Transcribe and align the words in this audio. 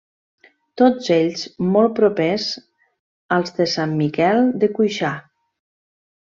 Tots 0.81 1.09
ells 1.15 1.43
molt 1.75 1.93
propers 1.99 2.47
als 3.37 3.55
de 3.59 3.69
Sant 3.75 3.95
Miquel 4.01 4.43
de 4.65 4.71
Cuixà. 4.81 5.13